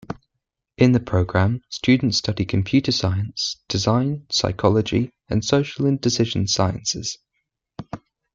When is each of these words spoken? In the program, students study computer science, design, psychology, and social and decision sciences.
In 0.79 0.93
the 0.93 0.99
program, 0.99 1.61
students 1.69 2.17
study 2.17 2.43
computer 2.43 2.91
science, 2.91 3.57
design, 3.67 4.25
psychology, 4.31 5.13
and 5.29 5.45
social 5.45 5.85
and 5.85 6.01
decision 6.01 6.47
sciences. 6.47 7.19